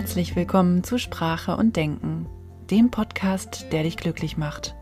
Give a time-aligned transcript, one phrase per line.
[0.00, 2.26] herzlich willkommen zu Sprache und Denken,
[2.70, 4.74] dem Podcast, der dich glücklich macht.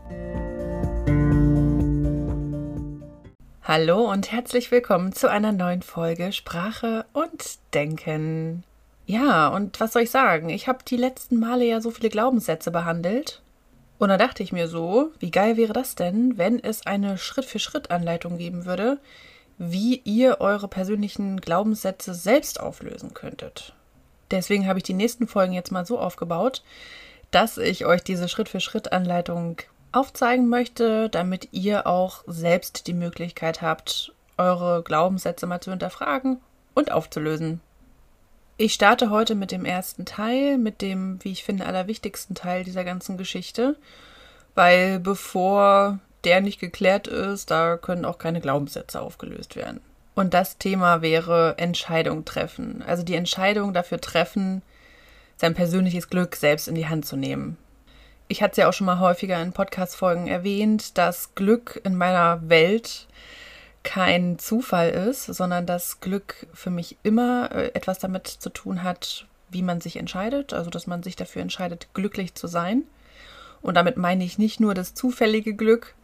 [3.61, 8.63] Hallo und herzlich willkommen zu einer neuen Folge Sprache und Denken.
[9.07, 10.47] Ja, und was soll ich sagen?
[10.47, 13.41] Ich habe die letzten Male ja so viele Glaubenssätze behandelt.
[13.97, 18.37] Und da dachte ich mir so, wie geil wäre das denn, wenn es eine Schritt-für-Schritt-Anleitung
[18.37, 19.01] geben würde,
[19.57, 23.73] wie ihr eure persönlichen Glaubenssätze selbst auflösen könntet.
[24.31, 26.63] Deswegen habe ich die nächsten Folgen jetzt mal so aufgebaut,
[27.31, 29.57] dass ich euch diese Schritt-für-Schritt-Anleitung
[29.91, 36.39] aufzeigen möchte, damit ihr auch selbst die Möglichkeit habt, eure Glaubenssätze mal zu hinterfragen
[36.75, 37.61] und aufzulösen.
[38.57, 42.83] Ich starte heute mit dem ersten Teil, mit dem, wie ich finde, allerwichtigsten Teil dieser
[42.83, 43.77] ganzen Geschichte,
[44.53, 49.79] weil bevor der nicht geklärt ist, da können auch keine Glaubenssätze aufgelöst werden.
[50.19, 52.83] Und das Thema wäre Entscheidung treffen.
[52.85, 54.63] Also die Entscheidung dafür treffen,
[55.37, 57.55] sein persönliches Glück selbst in die Hand zu nehmen.
[58.27, 62.41] Ich hatte es ja auch schon mal häufiger in Podcast-Folgen erwähnt, dass Glück in meiner
[62.49, 63.07] Welt
[63.83, 69.25] kein Zufall ist, sondern dass Glück für mich immer äh, etwas damit zu tun hat,
[69.49, 72.83] wie man sich entscheidet, also dass man sich dafür entscheidet, glücklich zu sein.
[73.61, 75.95] Und damit meine ich nicht nur das zufällige Glück,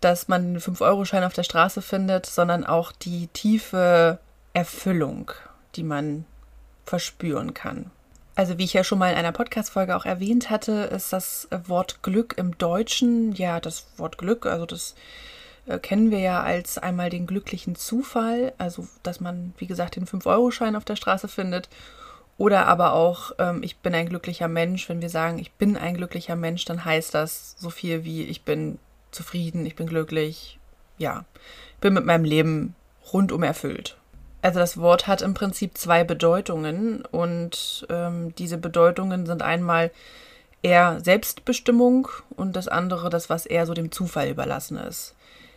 [0.00, 4.18] dass man einen 5-Euro-Schein auf der Straße findet, sondern auch die tiefe
[4.52, 5.32] Erfüllung,
[5.76, 6.24] die man
[6.84, 7.90] verspüren kann.
[8.34, 12.02] Also wie ich ja schon mal in einer Podcast-Folge auch erwähnt hatte, ist das Wort
[12.02, 14.94] Glück im Deutschen, ja, das Wort Glück, also das
[15.66, 20.06] äh, kennen wir ja als einmal den glücklichen Zufall, also dass man, wie gesagt, den
[20.06, 21.68] 5-Euro-Schein auf der Straße findet.
[22.38, 24.88] Oder aber auch, ähm, ich bin ein glücklicher Mensch.
[24.88, 28.44] Wenn wir sagen, ich bin ein glücklicher Mensch, dann heißt das so viel wie, ich
[28.44, 28.78] bin
[29.10, 30.58] zufrieden, ich bin glücklich,
[30.98, 31.24] ja,
[31.80, 32.74] bin mit meinem Leben
[33.12, 33.96] rundum erfüllt.
[34.42, 39.90] Also das Wort hat im Prinzip zwei Bedeutungen und ähm, diese Bedeutungen sind einmal
[40.62, 45.14] eher Selbstbestimmung und das andere das, was eher so dem Zufall überlassen ist.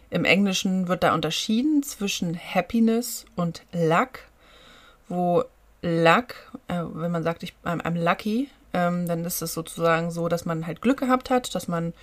[0.09, 4.19] Im Englischen wird da unterschieden zwischen Happiness und Luck,
[5.07, 5.43] wo
[5.81, 6.35] Luck,
[6.67, 10.45] äh, wenn man sagt, ich, I'm, I'm lucky, ähm, dann ist es sozusagen so, dass
[10.45, 11.93] man halt Glück gehabt hat, dass man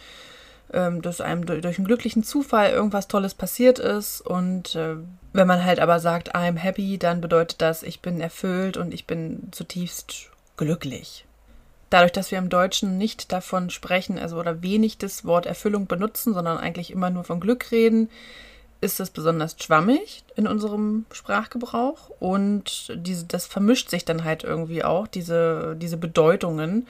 [0.72, 4.20] ähm, dass einem durch, einen glücklichen Zufall irgendwas Tolles passiert ist.
[4.20, 4.96] Und äh,
[5.32, 9.06] wenn man halt aber sagt, I'm happy, dann bedeutet das, ich bin erfüllt und ich
[9.06, 11.24] bin zutiefst glücklich.
[11.90, 16.34] Dadurch, dass wir im Deutschen nicht davon sprechen, also oder wenig das Wort Erfüllung benutzen,
[16.34, 18.08] sondern eigentlich immer nur von Glück reden,
[18.80, 24.84] ist es besonders schwammig in unserem Sprachgebrauch und diese, das vermischt sich dann halt irgendwie
[24.84, 26.86] auch, diese, diese Bedeutungen.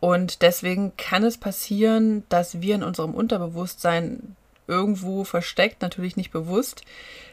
[0.00, 4.36] Und deswegen kann es passieren, dass wir in unserem Unterbewusstsein
[4.66, 6.82] irgendwo versteckt, natürlich nicht bewusst,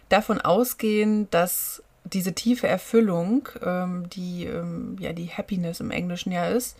[0.09, 6.47] davon ausgehen, dass diese tiefe Erfüllung, ähm, die ähm, ja die Happiness im Englischen ja
[6.47, 6.77] ist,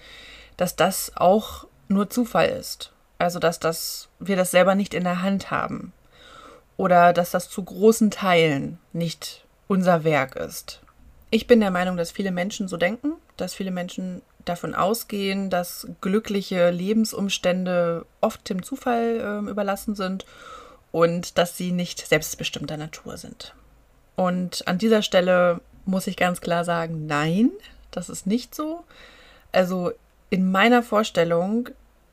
[0.57, 2.91] dass das auch nur Zufall ist.
[3.17, 5.94] Also dass das wir das selber nicht in der Hand haben
[6.78, 10.81] oder dass das zu großen Teilen nicht unser Werk ist.
[11.31, 15.88] Ich bin der Meinung, dass viele Menschen so denken, dass viele Menschen davon ausgehen, dass
[16.02, 20.26] glückliche Lebensumstände oft dem Zufall äh, überlassen sind
[20.92, 23.54] und dass sie nicht selbstbestimmter Natur sind.
[24.16, 27.52] Und an dieser Stelle muss ich ganz klar sagen, nein,
[27.92, 28.84] das ist nicht so.
[29.52, 29.92] Also
[30.30, 31.70] in meiner Vorstellung,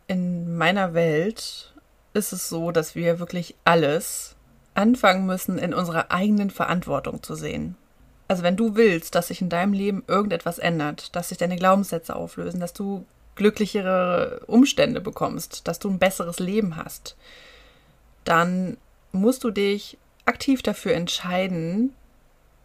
[0.07, 1.73] in meiner Welt
[2.13, 4.37] ist es so, dass wir wirklich alles
[4.75, 7.77] anfangen müssen, in unserer eigenen Verantwortung zu sehen.
[8.33, 12.17] Also wenn du willst, dass sich in deinem Leben irgendetwas ändert, dass sich deine Glaubenssätze
[12.17, 13.05] auflösen, dass du
[13.35, 17.15] glücklichere Umstände bekommst, dass du ein besseres Leben hast,
[18.25, 18.79] dann
[19.13, 21.93] musst du dich aktiv dafür entscheiden,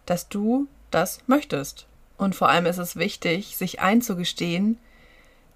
[0.06, 1.86] dass du das möchtest.
[2.18, 4.78] Und vor allem ist es wichtig, sich einzugestehen,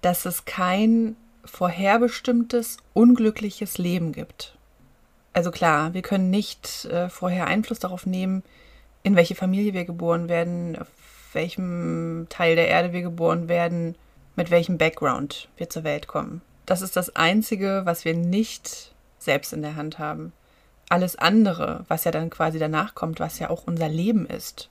[0.02, 4.58] dass es kein vorherbestimmtes, unglückliches Leben gibt.
[5.32, 8.42] Also klar, wir können nicht äh, vorher Einfluss darauf nehmen,
[9.02, 10.88] in welche Familie wir geboren werden, auf
[11.32, 13.96] welchem Teil der Erde wir geboren werden,
[14.36, 16.42] mit welchem Background wir zur Welt kommen.
[16.66, 20.32] Das ist das Einzige, was wir nicht selbst in der Hand haben.
[20.88, 24.68] Alles andere, was ja dann quasi danach kommt, was ja auch unser Leben ist,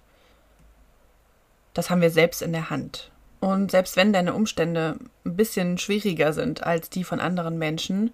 [1.74, 3.12] das haben wir selbst in der Hand.
[3.40, 8.12] Und selbst wenn deine Umstände ein bisschen schwieriger sind als die von anderen Menschen,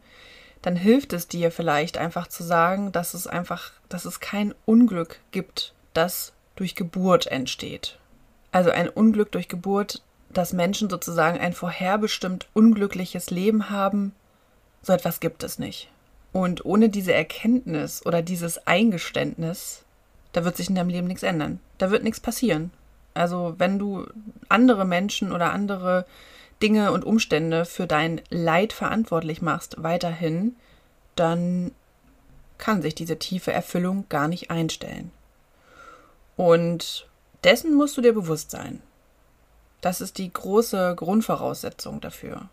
[0.62, 5.20] dann hilft es dir vielleicht einfach zu sagen, dass es einfach, dass es kein Unglück
[5.32, 7.98] gibt, das durch Geburt entsteht.
[8.52, 14.14] Also ein Unglück durch Geburt, dass Menschen sozusagen ein vorherbestimmt unglückliches Leben haben,
[14.82, 15.90] so etwas gibt es nicht.
[16.32, 19.84] Und ohne diese Erkenntnis oder dieses Eingeständnis,
[20.34, 21.60] da wird sich in deinem Leben nichts ändern.
[21.78, 22.72] Da wird nichts passieren.
[23.14, 24.06] Also wenn du
[24.48, 26.06] andere Menschen oder andere
[26.62, 30.56] Dinge und Umstände für dein Leid verantwortlich machst, weiterhin,
[31.16, 31.72] dann
[32.58, 35.12] kann sich diese tiefe Erfüllung gar nicht einstellen.
[36.38, 37.08] Und
[37.44, 38.82] dessen musst du dir bewusst sein.
[39.82, 42.50] Das ist die große Grundvoraussetzung dafür.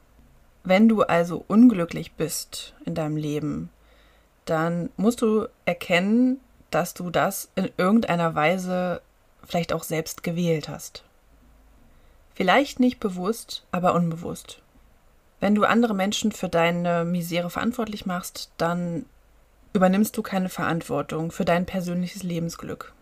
[0.65, 3.71] Wenn du also unglücklich bist in deinem Leben,
[4.47, 6.41] dann musst du erkennen,
[6.71, 9.01] dass du das in irgendeiner Weise
[9.45, 11.05] vielleicht auch selbst gewählt hast.
[12.35, 14.61] Vielleicht nicht bewusst, aber unbewusst.
[15.41, 19.05] Wenn du andere Menschen für deine Misere verantwortlich machst, dann
[19.73, 22.95] übernimmst du keine Verantwortung für dein persönliches Lebensglück.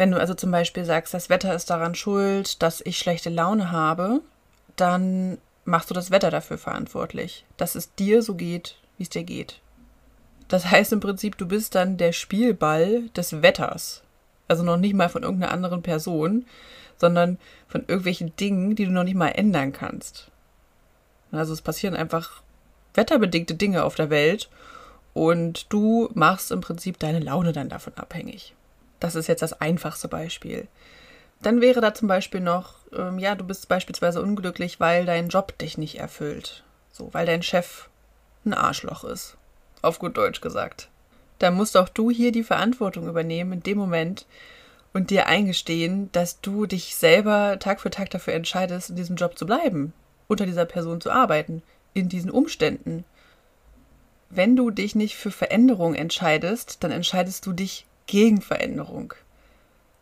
[0.00, 3.70] Wenn du also zum Beispiel sagst, das Wetter ist daran schuld, dass ich schlechte Laune
[3.70, 4.22] habe,
[4.76, 5.36] dann
[5.66, 9.60] machst du das Wetter dafür verantwortlich, dass es dir so geht, wie es dir geht.
[10.48, 14.02] Das heißt im Prinzip, du bist dann der Spielball des Wetters.
[14.48, 16.46] Also noch nicht mal von irgendeiner anderen Person,
[16.96, 17.36] sondern
[17.68, 20.30] von irgendwelchen Dingen, die du noch nicht mal ändern kannst.
[21.30, 22.40] Also es passieren einfach
[22.94, 24.48] wetterbedingte Dinge auf der Welt
[25.12, 28.54] und du machst im Prinzip deine Laune dann davon abhängig.
[29.00, 30.68] Das ist jetzt das einfachste Beispiel.
[31.42, 35.56] Dann wäre da zum Beispiel noch, ähm, ja, du bist beispielsweise unglücklich, weil dein Job
[35.58, 36.64] dich nicht erfüllt.
[36.92, 37.88] So, weil dein Chef
[38.44, 39.36] ein Arschloch ist
[39.82, 40.88] auf gut Deutsch gesagt.
[41.38, 44.26] Da musst auch du hier die Verantwortung übernehmen in dem Moment
[44.92, 49.38] und dir eingestehen, dass du dich selber Tag für Tag dafür entscheidest, in diesem Job
[49.38, 49.92] zu bleiben,
[50.28, 51.62] unter dieser Person zu arbeiten,
[51.94, 53.04] in diesen Umständen.
[54.28, 59.14] Wenn du dich nicht für Veränderung entscheidest, dann entscheidest du dich gegen Veränderung.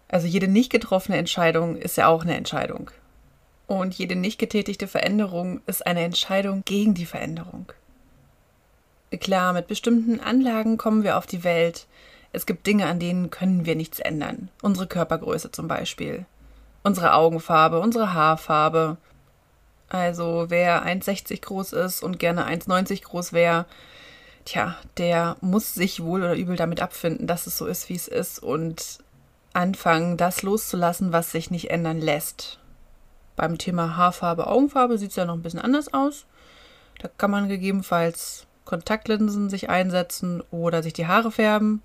[0.09, 2.91] Also jede nicht getroffene Entscheidung ist ja auch eine Entscheidung.
[3.67, 7.71] Und jede nicht getätigte Veränderung ist eine Entscheidung gegen die Veränderung.
[9.21, 11.87] Klar, mit bestimmten Anlagen kommen wir auf die Welt.
[12.33, 14.49] Es gibt Dinge, an denen können wir nichts ändern.
[14.63, 16.25] Unsere Körpergröße zum Beispiel.
[16.83, 18.97] Unsere Augenfarbe, unsere Haarfarbe.
[19.91, 23.67] Also wer 1,60 groß ist und gerne 1,90 groß wäre,
[24.49, 28.09] tja, der muss sich wohl oder übel damit abfinden, dass es so ist, wie es
[28.09, 28.99] ist und
[29.53, 32.59] anfangen, das loszulassen, was sich nicht ändern lässt.
[33.37, 36.25] Beim Thema Haarfarbe, Augenfarbe sieht es ja noch ein bisschen anders aus.
[36.99, 41.83] Da kann man gegebenenfalls Kontaktlinsen sich einsetzen oder sich die Haare färben.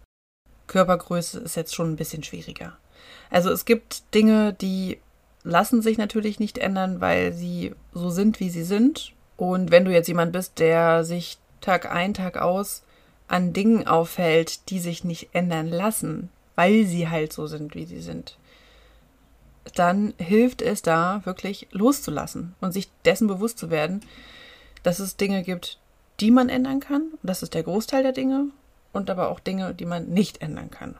[0.68, 2.77] Körpergröße ist jetzt schon ein bisschen schwieriger.
[3.30, 5.00] Also es gibt Dinge, die
[5.44, 9.13] lassen sich natürlich nicht ändern, weil sie so sind, wie sie sind.
[9.36, 12.83] Und wenn du jetzt jemand bist, der sich Tag ein, Tag aus
[13.27, 18.01] an Dingen aufhält, die sich nicht ändern lassen, weil sie halt so sind, wie sie
[18.01, 18.38] sind,
[19.75, 24.01] dann hilft es da wirklich loszulassen und sich dessen bewusst zu werden,
[24.83, 25.80] dass es Dinge gibt,
[26.19, 27.13] die man ändern kann.
[27.24, 28.48] Das ist der Großteil der Dinge.
[28.92, 30.95] Und aber auch Dinge, die man nicht ändern kann.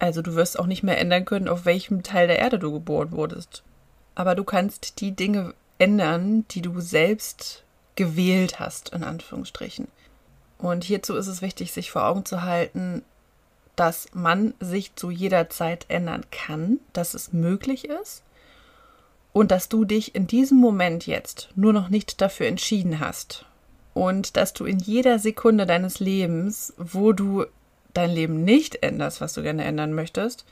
[0.00, 3.12] Also du wirst auch nicht mehr ändern können, auf welchem Teil der Erde du geboren
[3.12, 3.62] wurdest.
[4.16, 7.62] Aber du kannst die Dinge ändern, die du selbst
[8.00, 9.86] gewählt hast, in Anführungsstrichen.
[10.56, 13.02] Und hierzu ist es wichtig, sich vor Augen zu halten,
[13.76, 18.22] dass man sich zu jeder Zeit ändern kann, dass es möglich ist
[19.34, 23.44] und dass du dich in diesem Moment jetzt nur noch nicht dafür entschieden hast
[23.92, 27.44] und dass du in jeder Sekunde deines Lebens, wo du
[27.92, 30.46] dein Leben nicht änderst, was du gerne ändern möchtest,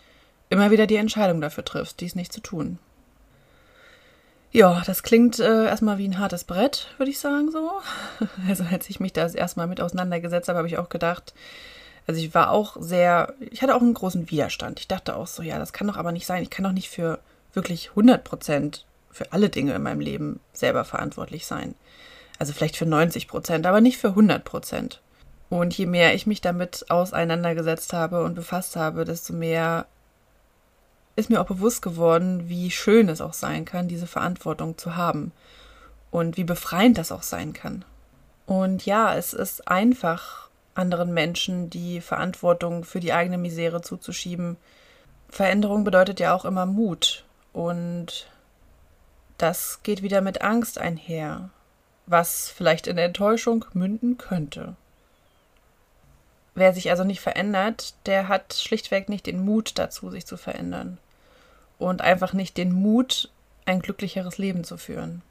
[0.51, 2.79] immer wieder die Entscheidung dafür triffst, dies nicht zu tun.
[4.51, 7.71] Ja, das klingt äh, erstmal wie ein hartes Brett, würde ich sagen so.
[8.49, 11.35] Also als ich mich da erstmal mit auseinandergesetzt habe, habe ich auch gedacht,
[12.07, 14.81] also ich war auch sehr, ich hatte auch einen großen Widerstand.
[14.81, 16.43] Ich dachte auch so, ja, das kann doch aber nicht sein.
[16.43, 17.19] Ich kann doch nicht für
[17.53, 21.75] wirklich 100 Prozent für alle Dinge in meinem Leben selber verantwortlich sein.
[22.39, 25.03] Also vielleicht für 90 Prozent, aber nicht für 100 Prozent.
[25.51, 29.87] Und je mehr ich mich damit auseinandergesetzt habe und befasst habe, desto mehr
[31.19, 35.33] ist mir auch bewusst geworden, wie schön es auch sein kann, diese Verantwortung zu haben.
[36.11, 37.85] Und wie befreiend das auch sein kann.
[38.47, 44.57] Und ja, es ist einfach, anderen Menschen die Verantwortung für die eigene Misere zuzuschieben.
[45.29, 47.25] Veränderung bedeutet ja auch immer Mut.
[47.53, 48.31] Und
[49.37, 51.51] das geht wieder mit Angst einher
[52.11, 54.75] was vielleicht in Enttäuschung münden könnte.
[56.55, 60.99] Wer sich also nicht verändert, der hat schlichtweg nicht den Mut dazu, sich zu verändern.
[61.79, 63.31] Und einfach nicht den Mut,
[63.65, 65.23] ein glücklicheres Leben zu führen.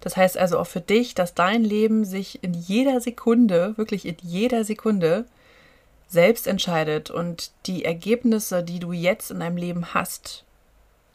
[0.00, 4.16] Das heißt also auch für dich, dass dein Leben sich in jeder Sekunde, wirklich in
[4.22, 5.24] jeder Sekunde,
[6.08, 10.44] selbst entscheidet und die Ergebnisse, die du jetzt in deinem Leben hast,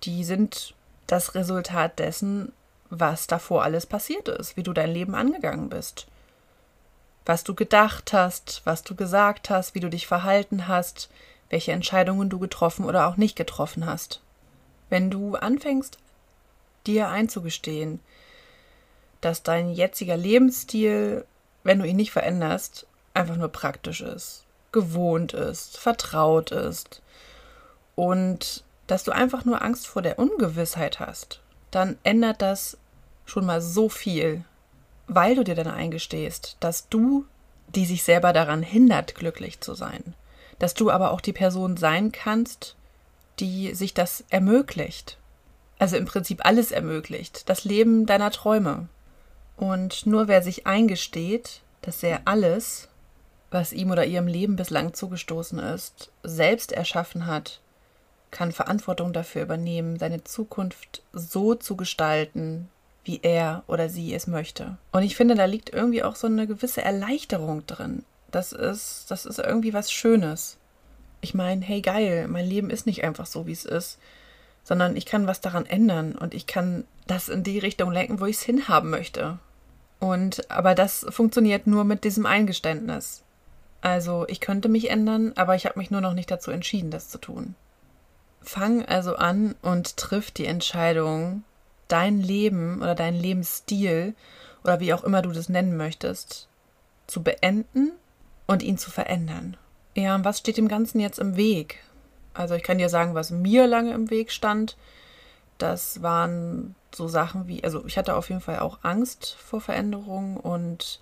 [0.04, 0.74] die sind
[1.08, 2.52] das Resultat dessen,
[2.90, 6.08] was davor alles passiert ist, wie du dein Leben angegangen bist.
[7.26, 11.10] Was du gedacht hast, was du gesagt hast, wie du dich verhalten hast,
[11.50, 14.22] welche Entscheidungen du getroffen oder auch nicht getroffen hast.
[14.90, 15.98] Wenn du anfängst,
[16.88, 18.00] dir einzugestehen,
[19.22, 21.26] dass dein jetziger Lebensstil,
[21.64, 27.02] wenn du ihn nicht veränderst, einfach nur praktisch ist, gewohnt ist, vertraut ist
[27.96, 32.78] und dass du einfach nur Angst vor der Ungewissheit hast, dann ändert das
[33.26, 34.44] schon mal so viel,
[35.08, 37.26] weil du dir dann eingestehst, dass du,
[37.76, 40.16] die sich selber daran hindert, glücklich zu sein,
[40.58, 42.76] dass du aber auch die Person sein kannst,
[43.40, 45.18] die sich das ermöglicht.
[45.78, 48.88] Also im Prinzip alles ermöglicht, das Leben deiner Träume.
[49.56, 52.90] Und nur wer sich eingesteht, dass er alles,
[53.52, 57.62] was ihm oder ihrem Leben bislang zugestoßen ist, selbst erschaffen hat,
[58.32, 62.70] kann Verantwortung dafür übernehmen, seine Zukunft so zu gestalten,
[63.04, 64.78] wie er oder sie es möchte.
[64.92, 68.06] Und ich finde, da liegt irgendwie auch so eine gewisse Erleichterung drin.
[68.30, 70.59] Das ist, das ist irgendwie was Schönes.
[71.22, 74.00] Ich meine, hey geil, mein Leben ist nicht einfach so, wie es ist,
[74.64, 78.26] sondern ich kann was daran ändern und ich kann das in die Richtung lenken, wo
[78.26, 79.40] ich es hinhaben möchte.
[80.00, 83.24] Und aber das funktioniert nur mit diesem Eingeständnis.
[83.82, 87.10] Also ich könnte mich ändern, aber ich habe mich nur noch nicht dazu entschieden, das
[87.10, 87.56] zu tun.
[88.42, 91.44] Fang also an und triff die Entscheidung,
[91.88, 94.14] dein Leben oder deinen Lebensstil
[94.64, 96.48] oder wie auch immer du das nennen möchtest,
[97.08, 97.92] zu beenden
[98.48, 99.58] und ihn zu verändern.
[99.96, 101.80] Ja, und was steht dem Ganzen jetzt im Weg?
[102.34, 104.78] Also ich kann dir sagen, was mir lange im Weg stand.
[105.58, 110.38] Das waren so Sachen wie, also ich hatte auf jeden Fall auch Angst vor Veränderungen
[110.38, 111.00] und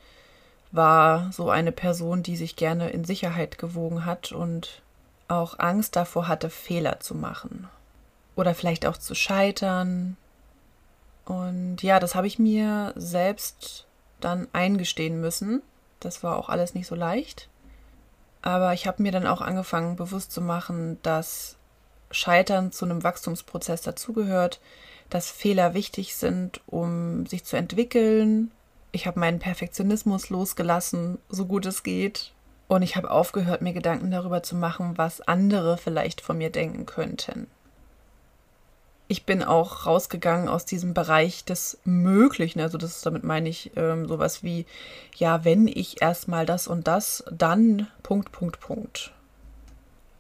[0.71, 4.81] war so eine Person, die sich gerne in Sicherheit gewogen hat und
[5.27, 7.67] auch Angst davor hatte, Fehler zu machen.
[8.35, 10.17] Oder vielleicht auch zu scheitern.
[11.25, 13.85] Und ja, das habe ich mir selbst
[14.19, 15.61] dann eingestehen müssen.
[15.99, 17.49] Das war auch alles nicht so leicht.
[18.41, 21.57] Aber ich habe mir dann auch angefangen, bewusst zu machen, dass
[22.11, 24.59] Scheitern zu einem Wachstumsprozess dazugehört,
[25.09, 28.51] dass Fehler wichtig sind, um sich zu entwickeln.
[28.91, 32.33] Ich habe meinen Perfektionismus losgelassen, so gut es geht,
[32.67, 36.85] und ich habe aufgehört, mir Gedanken darüber zu machen, was andere vielleicht von mir denken
[36.85, 37.47] könnten.
[39.07, 42.59] Ich bin auch rausgegangen aus diesem Bereich des Möglichen.
[42.59, 44.65] Also das damit meine ich ähm, sowas wie,
[45.15, 49.13] ja, wenn ich erstmal das und das, dann Punkt, Punkt, Punkt.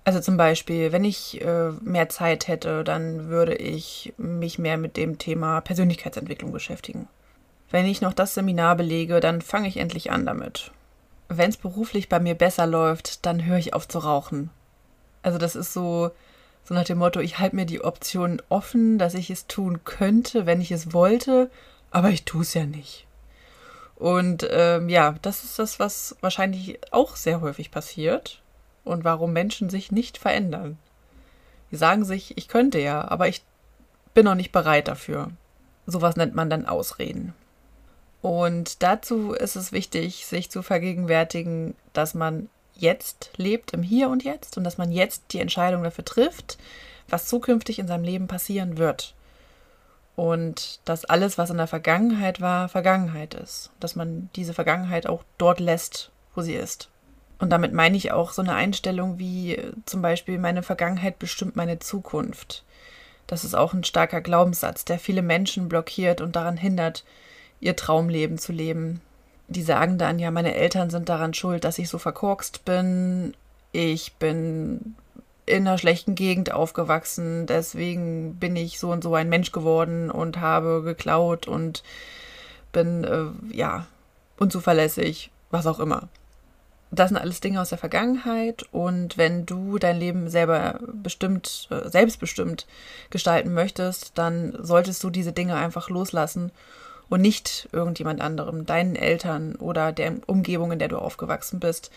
[0.05, 4.95] Also zum Beispiel, wenn ich äh, mehr Zeit hätte, dann würde ich mich mehr mit
[4.95, 7.09] dem Thema Persönlichkeitsentwicklung beschäftigen.
[7.69, 10.71] Wenn ich noch das Seminar belege, dann fange ich endlich an damit
[11.29, 14.49] wenn es beruflich bei mir besser läuft, dann höre ich auf zu rauchen.
[15.23, 16.11] Also das ist so,
[16.67, 20.45] so nach dem Motto, ich halte mir die Option offen, dass ich es tun könnte,
[20.45, 21.49] wenn ich es wollte,
[21.91, 23.07] aber ich tue es ja nicht.
[23.95, 28.41] Und ähm, ja, das ist das, was wahrscheinlich auch sehr häufig passiert
[28.83, 30.77] und warum Menschen sich nicht verändern.
[31.71, 33.43] Die sagen sich, ich könnte ja, aber ich
[34.13, 35.31] bin noch nicht bereit dafür.
[35.85, 37.33] Sowas nennt man dann Ausreden.
[38.21, 44.23] Und dazu ist es wichtig, sich zu vergegenwärtigen, dass man jetzt lebt, im Hier und
[44.23, 46.57] Jetzt und dass man jetzt die Entscheidung dafür trifft,
[47.09, 49.13] was zukünftig in seinem Leben passieren wird.
[50.15, 53.69] Und dass alles, was in der Vergangenheit war, Vergangenheit ist.
[53.79, 56.89] Dass man diese Vergangenheit auch dort lässt, wo sie ist.
[57.39, 61.77] Und damit meine ich auch so eine Einstellung wie zum Beispiel, meine Vergangenheit bestimmt meine
[61.79, 62.63] Zukunft.
[63.27, 67.03] Das ist auch ein starker Glaubenssatz, der viele Menschen blockiert und daran hindert,
[67.59, 69.01] ihr Traumleben zu leben.
[69.47, 73.33] Die sagen dann, ja, meine Eltern sind daran schuld, dass ich so verkorkst bin.
[73.71, 74.95] Ich bin
[75.45, 80.41] in einer schlechten Gegend aufgewachsen, deswegen bin ich so und so ein Mensch geworden und
[80.41, 81.83] habe geklaut und
[82.73, 83.87] bin, äh, ja,
[84.37, 86.09] unzuverlässig, was auch immer.
[86.91, 91.89] Das sind alles Dinge aus der Vergangenheit und wenn du dein Leben selber bestimmt, äh,
[91.89, 92.67] selbstbestimmt
[93.09, 96.51] gestalten möchtest, dann solltest du diese Dinge einfach loslassen
[97.09, 101.91] und nicht irgendjemand anderem, deinen Eltern oder der Umgebung, in der du aufgewachsen bist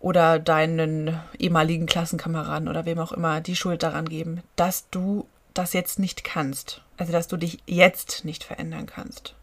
[0.00, 5.72] oder deinen ehemaligen Klassenkameraden oder wem auch immer die Schuld daran geben, dass du das
[5.72, 6.82] jetzt nicht kannst.
[6.96, 9.34] Also, dass du dich jetzt nicht verändern kannst.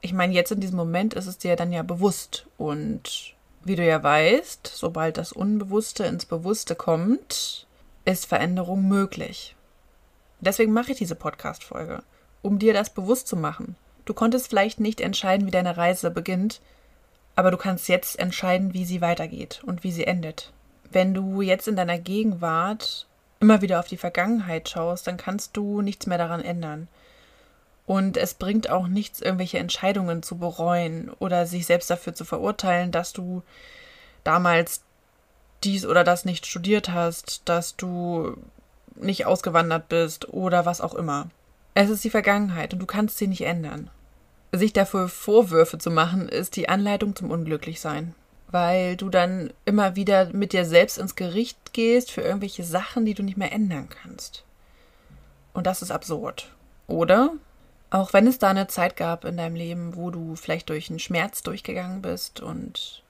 [0.00, 3.34] Ich meine, jetzt in diesem Moment ist es dir dann ja bewusst und
[3.64, 7.66] wie du ja weißt, sobald das Unbewusste ins Bewusste kommt,
[8.04, 9.56] ist Veränderung möglich.
[10.40, 12.02] Deswegen mache ich diese Podcast-Folge,
[12.42, 13.76] um dir das bewusst zu machen,
[14.08, 16.62] Du konntest vielleicht nicht entscheiden, wie deine Reise beginnt,
[17.36, 20.50] aber du kannst jetzt entscheiden, wie sie weitergeht und wie sie endet.
[20.90, 23.06] Wenn du jetzt in deiner Gegenwart
[23.38, 26.88] immer wieder auf die Vergangenheit schaust, dann kannst du nichts mehr daran ändern.
[27.84, 32.90] Und es bringt auch nichts, irgendwelche Entscheidungen zu bereuen oder sich selbst dafür zu verurteilen,
[32.90, 33.42] dass du
[34.24, 34.84] damals
[35.64, 38.38] dies oder das nicht studiert hast, dass du
[38.94, 41.28] nicht ausgewandert bist oder was auch immer.
[41.74, 43.90] Es ist die Vergangenheit und du kannst sie nicht ändern.
[44.52, 48.14] Sich dafür Vorwürfe zu machen, ist die Anleitung zum Unglücklichsein.
[48.50, 53.14] Weil du dann immer wieder mit dir selbst ins Gericht gehst für irgendwelche Sachen, die
[53.14, 54.44] du nicht mehr ändern kannst.
[55.52, 56.50] Und das ist absurd.
[56.86, 57.32] Oder?
[57.90, 60.98] Auch wenn es da eine Zeit gab in deinem Leben, wo du vielleicht durch einen
[60.98, 63.02] Schmerz durchgegangen bist und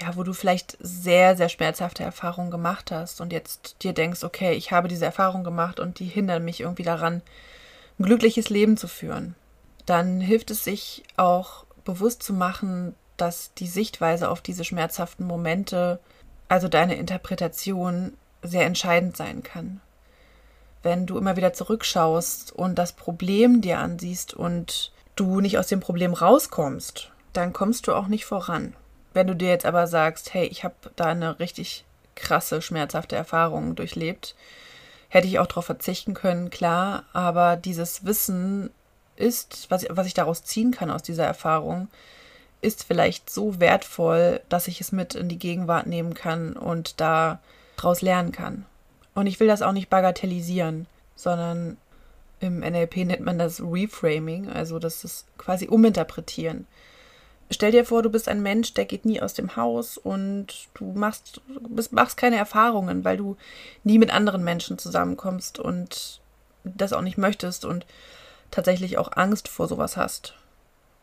[0.00, 4.52] ja, wo du vielleicht sehr, sehr schmerzhafte Erfahrungen gemacht hast und jetzt dir denkst, okay,
[4.52, 7.22] ich habe diese Erfahrung gemacht und die hindern mich irgendwie daran,
[7.98, 9.34] ein glückliches Leben zu führen,
[9.86, 16.00] dann hilft es sich auch bewusst zu machen, dass die Sichtweise auf diese schmerzhaften Momente,
[16.48, 18.12] also deine Interpretation,
[18.42, 19.80] sehr entscheidend sein kann.
[20.82, 25.80] Wenn du immer wieder zurückschaust und das Problem dir ansiehst und du nicht aus dem
[25.80, 28.74] Problem rauskommst, dann kommst du auch nicht voran.
[29.14, 33.74] Wenn du dir jetzt aber sagst, hey, ich habe da eine richtig krasse, schmerzhafte Erfahrung
[33.74, 34.34] durchlebt,
[35.08, 38.70] hätte ich auch darauf verzichten können, klar, aber dieses Wissen
[39.16, 41.88] ist, was, was ich daraus ziehen kann aus dieser Erfahrung,
[42.62, 47.40] ist vielleicht so wertvoll, dass ich es mit in die Gegenwart nehmen kann und da
[47.76, 48.64] draus lernen kann.
[49.14, 51.76] Und ich will das auch nicht bagatellisieren, sondern
[52.40, 56.66] im NLP nennt man das Reframing, also das ist quasi uminterpretieren
[57.50, 60.92] stell dir vor, du bist ein Mensch, der geht nie aus dem Haus und du
[60.92, 63.36] machst, bist, machst keine Erfahrungen, weil du
[63.84, 66.20] nie mit anderen Menschen zusammenkommst und
[66.64, 67.86] das auch nicht möchtest und
[68.50, 70.34] tatsächlich auch Angst vor sowas hast.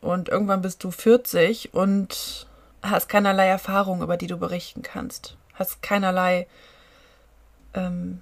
[0.00, 2.46] Und irgendwann bist du 40 und
[2.82, 5.36] hast keinerlei Erfahrung, über die du berichten kannst.
[5.54, 6.46] Hast keinerlei
[7.74, 8.20] ähm,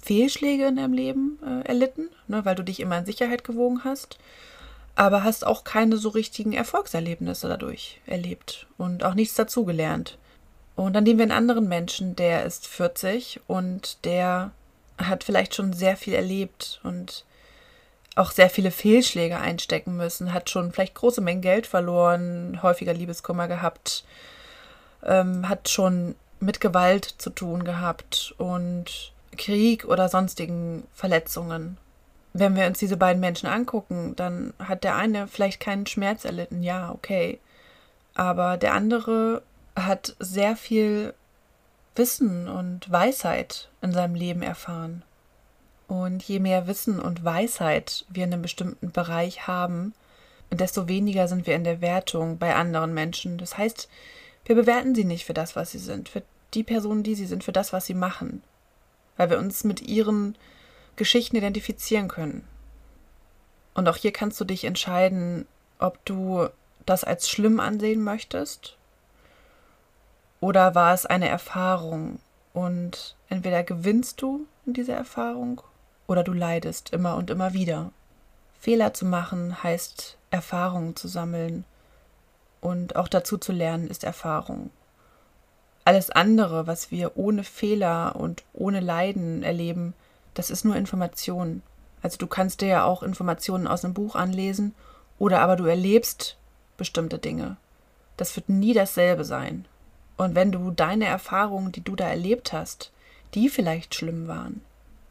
[0.00, 4.18] Fehlschläge in deinem Leben äh, erlitten, ne, weil du dich immer in Sicherheit gewogen hast
[4.94, 10.18] aber hast auch keine so richtigen Erfolgserlebnisse dadurch erlebt und auch nichts dazugelernt.
[10.76, 14.52] Und dann nehmen wir einen anderen Menschen, der ist 40 und der
[14.98, 17.24] hat vielleicht schon sehr viel erlebt und
[18.14, 23.48] auch sehr viele Fehlschläge einstecken müssen, hat schon vielleicht große Mengen Geld verloren, häufiger Liebeskummer
[23.48, 24.04] gehabt,
[25.04, 31.78] ähm, hat schon mit Gewalt zu tun gehabt und Krieg oder sonstigen Verletzungen
[32.32, 36.62] wenn wir uns diese beiden Menschen angucken, dann hat der eine vielleicht keinen Schmerz erlitten,
[36.62, 37.38] ja, okay.
[38.14, 39.42] Aber der andere
[39.76, 41.14] hat sehr viel
[41.94, 45.02] Wissen und Weisheit in seinem Leben erfahren.
[45.92, 49.92] Und je mehr Wissen und Weisheit wir in einem bestimmten Bereich haben,
[50.50, 53.36] desto weniger sind wir in der Wertung bei anderen Menschen.
[53.36, 53.90] Das heißt,
[54.46, 56.22] wir bewerten sie nicht für das, was sie sind, für
[56.54, 58.42] die Personen, die sie sind, für das, was sie machen.
[59.18, 60.34] Weil wir uns mit ihren
[60.96, 62.48] Geschichten identifizieren können.
[63.74, 65.46] Und auch hier kannst du dich entscheiden,
[65.78, 66.48] ob du
[66.86, 68.78] das als schlimm ansehen möchtest
[70.40, 72.18] oder war es eine Erfahrung
[72.54, 75.60] und entweder gewinnst du in dieser Erfahrung
[76.06, 77.92] oder du leidest immer und immer wieder.
[78.60, 81.64] Fehler zu machen heißt Erfahrungen zu sammeln
[82.60, 84.70] und auch dazu zu lernen ist Erfahrung.
[85.84, 89.94] Alles andere, was wir ohne Fehler und ohne Leiden erleben,
[90.34, 91.62] das ist nur Information.
[92.02, 94.74] Also du kannst dir ja auch Informationen aus einem Buch anlesen
[95.18, 96.36] oder aber du erlebst
[96.76, 97.56] bestimmte Dinge.
[98.16, 99.66] Das wird nie dasselbe sein.
[100.16, 102.92] Und wenn du deine Erfahrungen, die du da erlebt hast,
[103.34, 104.60] die vielleicht schlimm waren,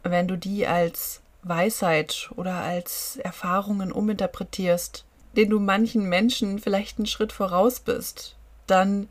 [0.04, 7.08] wenn du die als Weisheit oder als Erfahrungen uminterpretierst, den du manchen Menschen vielleicht einen
[7.08, 8.36] Schritt voraus bist,
[8.68, 9.08] dann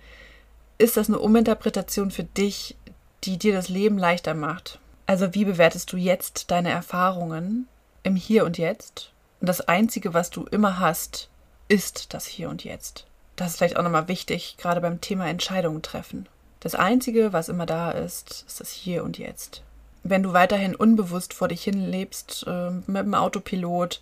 [0.79, 2.77] ist das eine Uminterpretation für dich,
[3.25, 4.79] die dir das Leben leichter macht.
[5.07, 7.69] Also wie bewertest du jetzt deine Erfahrungen
[8.03, 9.13] im Hier und Jetzt?
[9.41, 11.29] Und das Einzige, was du immer hast,
[11.69, 13.07] ist das Hier und Jetzt.
[13.37, 16.29] Das ist vielleicht auch nochmal wichtig, gerade beim Thema Entscheidungen treffen.
[16.61, 19.63] Das Einzige, was immer da ist, ist das Hier und Jetzt.
[20.03, 24.01] Wenn du weiterhin unbewusst vor dich hin lebst, äh, mit dem Autopilot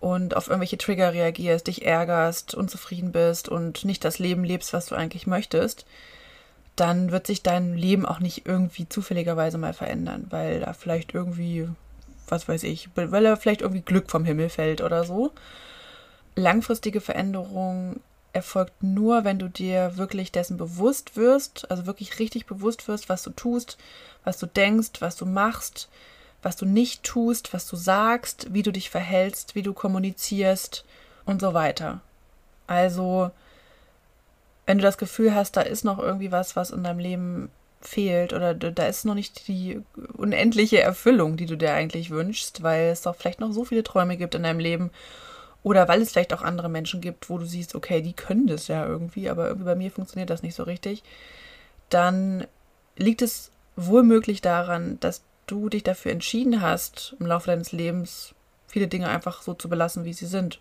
[0.00, 4.86] und auf irgendwelche Trigger reagierst, dich ärgerst, unzufrieden bist und nicht das Leben lebst, was
[4.86, 5.86] du eigentlich möchtest,
[6.76, 11.68] dann wird sich dein Leben auch nicht irgendwie zufälligerweise mal verändern, weil da vielleicht irgendwie,
[12.28, 15.32] was weiß ich, weil da vielleicht irgendwie Glück vom Himmel fällt oder so.
[16.34, 18.00] Langfristige Veränderung
[18.32, 23.22] erfolgt nur, wenn du dir wirklich dessen bewusst wirst, also wirklich richtig bewusst wirst, was
[23.22, 23.76] du tust,
[24.24, 25.88] was du denkst, was du machst,
[26.42, 30.84] was du nicht tust, was du sagst, wie du dich verhältst, wie du kommunizierst
[31.24, 32.00] und so weiter.
[32.66, 33.30] Also
[34.66, 38.32] wenn du das Gefühl hast, da ist noch irgendwie was, was in deinem Leben fehlt
[38.32, 39.82] oder da ist noch nicht die
[40.16, 44.16] unendliche Erfüllung, die du dir eigentlich wünschst, weil es doch vielleicht noch so viele Träume
[44.16, 44.90] gibt in deinem Leben
[45.62, 48.68] oder weil es vielleicht auch andere Menschen gibt, wo du siehst, okay, die können das
[48.68, 51.02] ja irgendwie, aber irgendwie bei mir funktioniert das nicht so richtig,
[51.88, 52.46] dann
[52.96, 58.34] liegt es wohl möglich daran, dass du dich dafür entschieden hast, im Laufe deines Lebens
[58.66, 60.60] viele Dinge einfach so zu belassen, wie sie sind,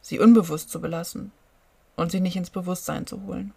[0.00, 1.32] sie unbewusst zu belassen
[1.96, 3.52] und sie nicht ins Bewusstsein zu holen.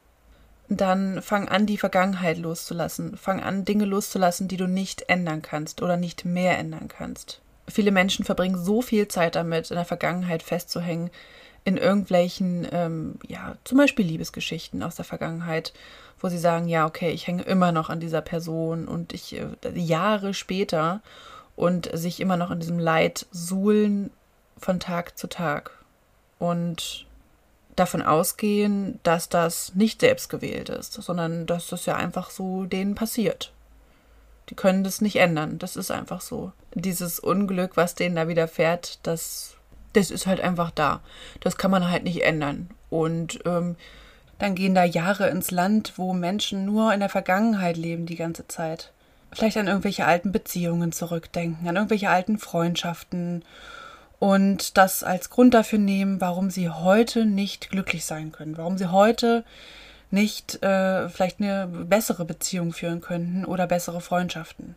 [0.70, 3.18] Dann fang an, die Vergangenheit loszulassen.
[3.18, 7.42] Fang an, Dinge loszulassen, die du nicht ändern kannst oder nicht mehr ändern kannst.
[7.68, 11.10] Viele Menschen verbringen so viel Zeit damit, in der Vergangenheit festzuhängen,
[11.66, 15.74] in irgendwelchen, ähm, ja, zum Beispiel Liebesgeschichten aus der Vergangenheit,
[16.20, 19.48] wo sie sagen, ja, okay, ich hänge immer noch an dieser Person und ich äh,
[19.74, 21.02] Jahre später
[21.56, 24.12] und sich immer noch in diesem Leid suhlen
[24.58, 25.72] von Tag zu Tag
[26.40, 27.06] und
[27.76, 32.96] davon ausgehen, dass das nicht selbst gewählt ist, sondern dass das ja einfach so denen
[32.96, 33.53] passiert.
[34.50, 36.52] Die können das nicht ändern, das ist einfach so.
[36.74, 39.56] Dieses Unglück, was denen da widerfährt, das,
[39.94, 41.02] das ist halt einfach da.
[41.40, 42.70] Das kann man halt nicht ändern.
[42.90, 43.76] Und ähm,
[44.40, 48.48] dann gehen da Jahre ins Land, wo Menschen nur in der Vergangenheit leben die ganze
[48.48, 48.92] Zeit
[49.36, 53.44] vielleicht an irgendwelche alten Beziehungen zurückdenken, an irgendwelche alten Freundschaften
[54.20, 58.92] und das als Grund dafür nehmen, warum sie heute nicht glücklich sein können, warum sie
[58.92, 59.44] heute
[60.14, 64.76] nicht äh, vielleicht eine bessere Beziehung führen könnten oder bessere Freundschaften.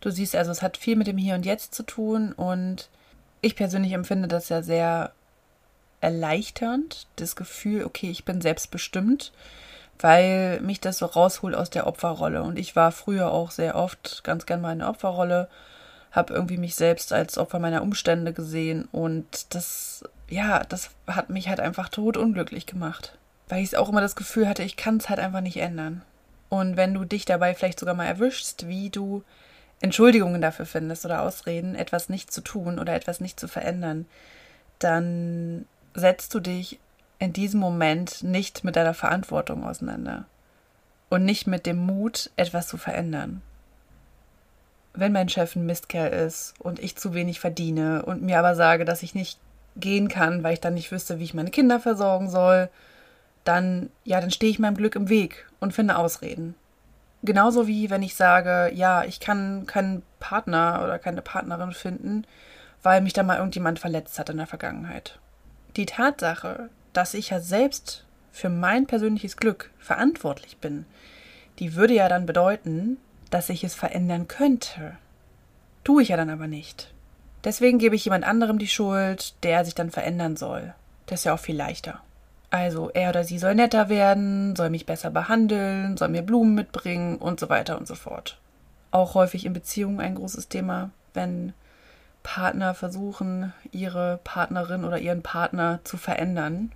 [0.00, 2.88] Du siehst also, es hat viel mit dem Hier und Jetzt zu tun und
[3.40, 5.12] ich persönlich empfinde das ja sehr
[6.00, 9.32] erleichternd, das Gefühl, okay, ich bin selbstbestimmt
[10.00, 12.42] weil mich das so rausholt aus der Opferrolle.
[12.42, 15.48] Und ich war früher auch sehr oft ganz gern mal in der Opferrolle,
[16.12, 21.48] habe irgendwie mich selbst als Opfer meiner Umstände gesehen und das, ja, das hat mich
[21.48, 23.18] halt einfach totunglücklich gemacht.
[23.48, 26.02] Weil ich auch immer das Gefühl hatte, ich kann es halt einfach nicht ändern.
[26.48, 29.22] Und wenn du dich dabei vielleicht sogar mal erwischst, wie du
[29.80, 34.06] Entschuldigungen dafür findest oder Ausreden, etwas nicht zu tun oder etwas nicht zu verändern,
[34.78, 36.78] dann setzt du dich
[37.18, 40.24] in diesem Moment nicht mit deiner Verantwortung auseinander
[41.10, 43.42] und nicht mit dem Mut, etwas zu verändern.
[44.94, 48.84] Wenn mein Chef ein Mistkerl ist und ich zu wenig verdiene und mir aber sage,
[48.84, 49.38] dass ich nicht
[49.76, 52.68] gehen kann, weil ich dann nicht wüsste, wie ich meine Kinder versorgen soll,
[53.48, 56.54] dann, ja, dann stehe ich meinem Glück im Weg und finde Ausreden.
[57.22, 62.26] Genauso wie wenn ich sage, ja, ich kann keinen Partner oder keine Partnerin finden,
[62.82, 65.18] weil mich da mal irgendjemand verletzt hat in der Vergangenheit.
[65.76, 70.84] Die Tatsache, dass ich ja selbst für mein persönliches Glück verantwortlich bin,
[71.58, 72.98] die würde ja dann bedeuten,
[73.30, 74.96] dass ich es verändern könnte.
[75.84, 76.92] Tue ich ja dann aber nicht.
[77.44, 80.74] Deswegen gebe ich jemand anderem die Schuld, der sich dann verändern soll.
[81.06, 82.02] Das ist ja auch viel leichter.
[82.50, 87.16] Also er oder sie soll netter werden, soll mich besser behandeln, soll mir Blumen mitbringen
[87.16, 88.38] und so weiter und so fort.
[88.90, 91.52] Auch häufig in Beziehungen ein großes Thema, wenn
[92.22, 96.72] Partner versuchen, ihre Partnerin oder ihren Partner zu verändern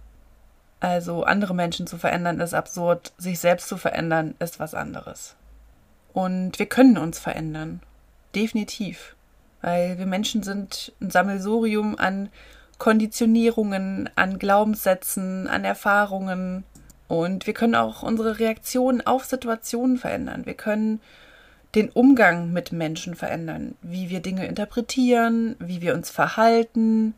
[0.82, 5.36] also andere Menschen zu verändern ist absurd, sich selbst zu verändern ist was anderes.
[6.12, 7.80] Und wir können uns verändern.
[8.34, 9.14] Definitiv.
[9.60, 12.30] Weil wir Menschen sind ein Sammelsurium an
[12.78, 16.64] Konditionierungen, an Glaubenssätzen, an Erfahrungen.
[17.08, 20.46] Und wir können auch unsere Reaktionen auf Situationen verändern.
[20.46, 21.00] Wir können
[21.74, 27.14] den Umgang mit Menschen verändern, wie wir Dinge interpretieren, wie wir uns verhalten,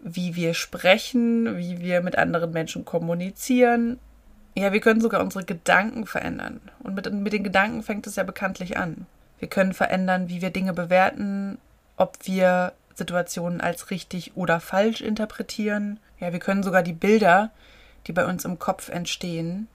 [0.00, 3.98] wie wir sprechen, wie wir mit anderen Menschen kommunizieren.
[4.54, 6.60] Ja, wir können sogar unsere Gedanken verändern.
[6.82, 9.06] Und mit, mit den Gedanken fängt es ja bekanntlich an.
[9.38, 11.58] Wir können verändern, wie wir Dinge bewerten,
[11.96, 15.98] ob wir Situationen als richtig oder falsch interpretieren.
[16.20, 17.50] Ja, wir können sogar die Bilder,
[18.06, 19.68] die bei uns im Kopf entstehen,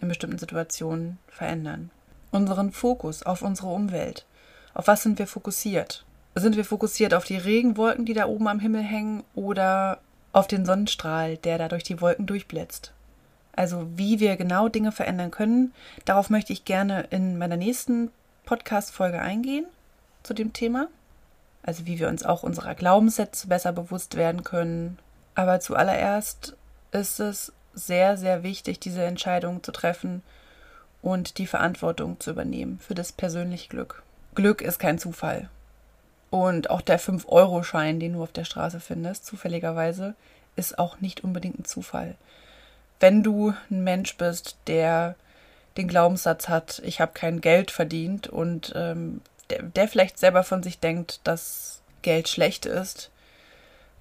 [0.00, 1.90] in bestimmten Situationen verändern.
[2.30, 4.26] Unseren Fokus auf unsere Umwelt.
[4.74, 6.04] Auf was sind wir fokussiert?
[6.34, 10.00] Sind wir fokussiert auf die Regenwolken, die da oben am Himmel hängen, oder
[10.32, 12.92] auf den Sonnenstrahl, der da durch die Wolken durchblitzt?
[13.52, 15.72] Also wie wir genau Dinge verändern können,
[16.04, 18.10] darauf möchte ich gerne in meiner nächsten
[18.44, 19.64] Podcast-Folge eingehen
[20.22, 20.88] zu dem Thema.
[21.66, 24.98] Also wie wir uns auch unserer Glaubenssätze besser bewusst werden können.
[25.34, 26.56] Aber zuallererst
[26.92, 30.22] ist es sehr, sehr wichtig, diese Entscheidung zu treffen
[31.02, 34.02] und die Verantwortung zu übernehmen für das persönliche Glück.
[34.34, 35.50] Glück ist kein Zufall.
[36.30, 40.14] Und auch der 5-Euro-Schein, den du auf der Straße findest, zufälligerweise,
[40.56, 42.16] ist auch nicht unbedingt ein Zufall.
[42.98, 45.16] Wenn du ein Mensch bist, der
[45.76, 50.62] den Glaubenssatz hat, ich habe kein Geld verdient und ähm, der, der vielleicht selber von
[50.62, 53.10] sich denkt, dass Geld schlecht ist,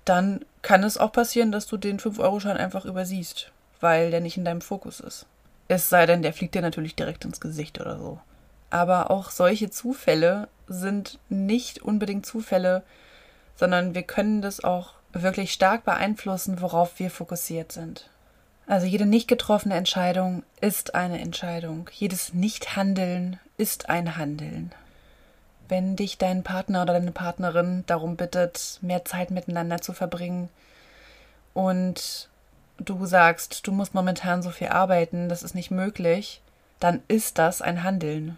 [0.05, 4.45] dann kann es auch passieren, dass du den 5-Euro-Schein einfach übersiehst, weil der nicht in
[4.45, 5.25] deinem Fokus ist.
[5.67, 8.19] Es sei denn, der fliegt dir natürlich direkt ins Gesicht oder so.
[8.69, 12.83] Aber auch solche Zufälle sind nicht unbedingt Zufälle,
[13.55, 18.09] sondern wir können das auch wirklich stark beeinflussen, worauf wir fokussiert sind.
[18.67, 21.89] Also jede nicht getroffene Entscheidung ist eine Entscheidung.
[21.93, 24.73] Jedes Nicht-Handeln ist ein Handeln.
[25.67, 30.49] Wenn dich dein Partner oder deine Partnerin darum bittet, mehr Zeit miteinander zu verbringen
[31.53, 32.29] und
[32.77, 36.41] du sagst, du musst momentan so viel arbeiten, das ist nicht möglich,
[36.79, 38.37] dann ist das ein Handeln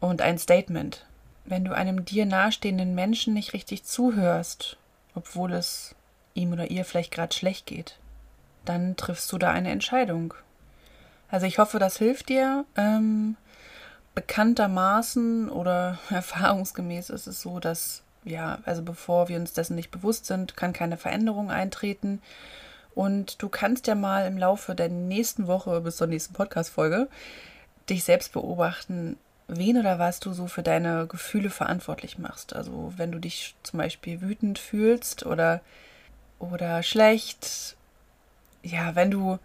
[0.00, 1.06] und ein Statement.
[1.44, 4.76] Wenn du einem dir nahestehenden Menschen nicht richtig zuhörst,
[5.14, 5.94] obwohl es
[6.34, 7.98] ihm oder ihr vielleicht gerade schlecht geht,
[8.64, 10.34] dann triffst du da eine Entscheidung.
[11.28, 12.64] Also ich hoffe, das hilft dir.
[12.76, 13.36] Ähm,
[14.16, 20.26] bekanntermaßen oder erfahrungsgemäß ist es so, dass ja, also bevor wir uns dessen nicht bewusst
[20.26, 22.20] sind, kann keine Veränderung eintreten.
[22.92, 27.08] Und du kannst ja mal im Laufe der nächsten Woche bis zur nächsten Podcast-Folge
[27.88, 32.56] dich selbst beobachten, wen oder was du so für deine Gefühle verantwortlich machst.
[32.56, 35.60] Also wenn du dich zum Beispiel wütend fühlst oder,
[36.40, 37.76] oder schlecht,
[38.64, 39.38] ja, wenn du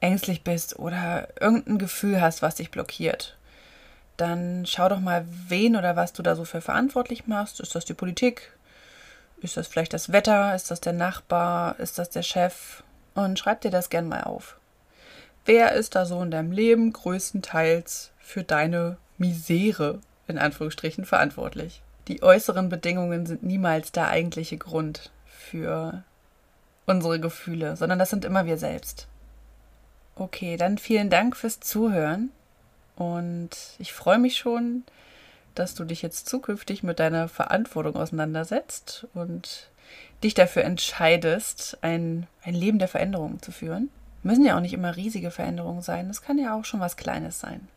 [0.00, 3.37] ängstlich bist oder irgendein Gefühl hast, was dich blockiert
[4.18, 7.60] dann schau doch mal, wen oder was du da so für verantwortlich machst.
[7.60, 8.52] Ist das die Politik?
[9.40, 10.54] Ist das vielleicht das Wetter?
[10.54, 11.78] Ist das der Nachbar?
[11.78, 12.82] Ist das der Chef?
[13.14, 14.58] Und schreib dir das gern mal auf.
[15.44, 21.80] Wer ist da so in deinem Leben größtenteils für deine Misere in Anführungsstrichen verantwortlich?
[22.08, 26.02] Die äußeren Bedingungen sind niemals der eigentliche Grund für
[26.86, 29.06] unsere Gefühle, sondern das sind immer wir selbst.
[30.16, 32.30] Okay, dann vielen Dank fürs Zuhören.
[32.98, 34.82] Und ich freue mich schon,
[35.54, 39.70] dass du dich jetzt zukünftig mit deiner Verantwortung auseinandersetzt und
[40.24, 43.88] dich dafür entscheidest, ein, ein Leben der Veränderung zu führen.
[44.24, 47.38] Müssen ja auch nicht immer riesige Veränderungen sein, es kann ja auch schon was Kleines
[47.38, 47.68] sein.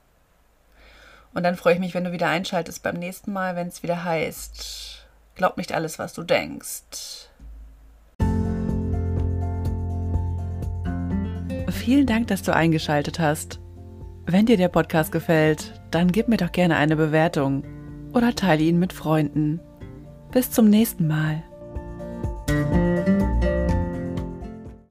[1.36, 4.04] Und dann freue ich mich, wenn du wieder einschaltest beim nächsten Mal, wenn es wieder
[4.04, 5.06] heißt,
[5.36, 7.30] glaub nicht alles, was du denkst.
[11.70, 13.60] Vielen Dank, dass du eingeschaltet hast.
[14.26, 17.64] Wenn dir der Podcast gefällt, dann gib mir doch gerne eine Bewertung
[18.14, 19.60] oder teile ihn mit Freunden.
[20.32, 21.44] Bis zum nächsten Mal.